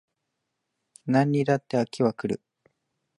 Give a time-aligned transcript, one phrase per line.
[1.05, 2.41] 何にだって飽きは来る